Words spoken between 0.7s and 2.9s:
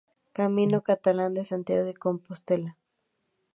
Catalán de Santiago de Compostela